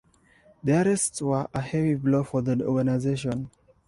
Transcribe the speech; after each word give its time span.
The 0.63 0.81
arrests 0.81 1.21
were 1.21 1.47
a 1.53 1.61
heavy 1.61 1.93
blow 1.93 2.23
for 2.23 2.41
the 2.41 2.53
organization. 2.65 3.51